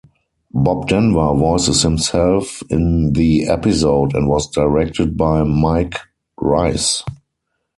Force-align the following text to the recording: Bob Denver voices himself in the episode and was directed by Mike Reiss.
Bob 0.55 0.87
Denver 0.87 1.35
voices 1.35 1.83
himself 1.83 2.63
in 2.71 3.13
the 3.13 3.47
episode 3.47 4.15
and 4.15 4.27
was 4.27 4.49
directed 4.49 5.15
by 5.15 5.43
Mike 5.43 5.93
Reiss. 6.37 7.03